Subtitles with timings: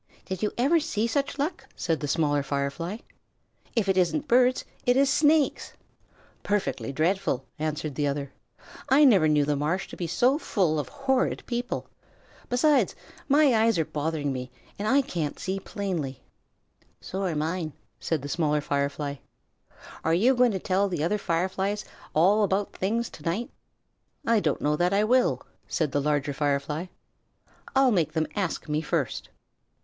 [0.25, 2.97] "Did you ever see such luck?" said the Smaller Firefly.
[3.75, 5.73] "If it isn't birds it is snakes."
[6.41, 8.33] "Perfectly dreadful!" answered the other.
[8.89, 11.85] "I never knew the marsh to be so full of horrid people.
[12.49, 12.95] Besides,
[13.29, 16.23] my eyes are bothering me and I can't see plainly."
[16.99, 19.17] "So are mine," said the Smaller Firefly.
[20.03, 23.51] "Are you going to tell the other Fireflies all about things to night?"
[24.25, 26.87] "I don't know that I will," said the Larger Firefly.
[27.75, 29.29] "I'll make them ask me first."